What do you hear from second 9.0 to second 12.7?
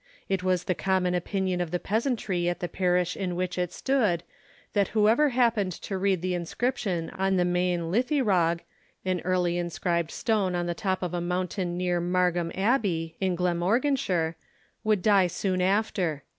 an early inscribed stone on the top of a mountain near Margam